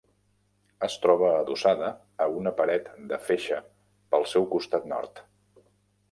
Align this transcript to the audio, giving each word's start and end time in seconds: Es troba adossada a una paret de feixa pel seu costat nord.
Es 0.85 0.93
troba 1.01 1.27
adossada 1.41 1.89
a 2.25 2.25
una 2.37 2.53
paret 2.61 2.87
de 3.11 3.19
feixa 3.25 3.59
pel 4.15 4.25
seu 4.31 4.47
costat 4.55 4.89
nord. 4.95 5.21